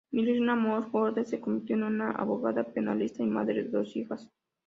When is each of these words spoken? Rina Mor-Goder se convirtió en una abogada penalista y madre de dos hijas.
Rina 0.11 0.55
Mor-Goder 0.55 1.27
se 1.27 1.39
convirtió 1.39 1.75
en 1.75 1.83
una 1.83 2.09
abogada 2.09 2.63
penalista 2.63 3.21
y 3.21 3.27
madre 3.27 3.61
de 3.65 3.69
dos 3.69 3.95
hijas. 3.95 4.27